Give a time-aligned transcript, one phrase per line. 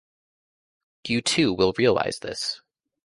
[1.05, 2.61] You too will realise this.